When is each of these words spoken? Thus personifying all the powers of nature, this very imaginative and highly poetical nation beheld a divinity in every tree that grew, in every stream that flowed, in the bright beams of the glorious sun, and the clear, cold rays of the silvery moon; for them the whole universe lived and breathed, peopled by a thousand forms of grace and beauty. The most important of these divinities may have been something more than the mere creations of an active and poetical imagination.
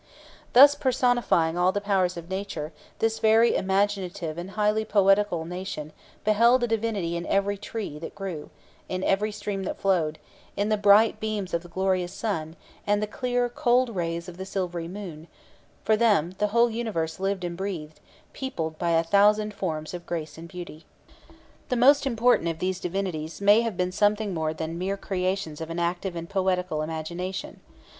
Thus 0.53 0.73
personifying 0.73 1.59
all 1.59 1.71
the 1.71 1.79
powers 1.79 2.17
of 2.17 2.27
nature, 2.27 2.73
this 2.97 3.19
very 3.19 3.55
imaginative 3.55 4.35
and 4.35 4.49
highly 4.49 4.83
poetical 4.83 5.45
nation 5.45 5.93
beheld 6.23 6.63
a 6.63 6.67
divinity 6.67 7.15
in 7.15 7.27
every 7.27 7.55
tree 7.55 7.99
that 7.99 8.15
grew, 8.15 8.49
in 8.89 9.03
every 9.03 9.31
stream 9.31 9.61
that 9.61 9.79
flowed, 9.79 10.17
in 10.57 10.69
the 10.69 10.75
bright 10.75 11.19
beams 11.19 11.53
of 11.53 11.61
the 11.61 11.69
glorious 11.69 12.11
sun, 12.13 12.55
and 12.87 12.99
the 12.99 13.05
clear, 13.05 13.47
cold 13.47 13.95
rays 13.95 14.27
of 14.27 14.37
the 14.37 14.43
silvery 14.47 14.87
moon; 14.87 15.27
for 15.83 15.95
them 15.95 16.31
the 16.39 16.47
whole 16.47 16.71
universe 16.71 17.19
lived 17.19 17.43
and 17.43 17.55
breathed, 17.55 17.99
peopled 18.33 18.79
by 18.79 18.89
a 18.93 19.03
thousand 19.03 19.53
forms 19.53 19.93
of 19.93 20.07
grace 20.07 20.35
and 20.35 20.47
beauty. 20.47 20.83
The 21.69 21.75
most 21.75 22.07
important 22.07 22.49
of 22.49 22.57
these 22.57 22.79
divinities 22.79 23.39
may 23.39 23.61
have 23.61 23.77
been 23.77 23.91
something 23.91 24.33
more 24.33 24.51
than 24.51 24.71
the 24.71 24.77
mere 24.79 24.97
creations 24.97 25.61
of 25.61 25.69
an 25.69 25.77
active 25.77 26.15
and 26.15 26.27
poetical 26.27 26.81
imagination. 26.81 27.59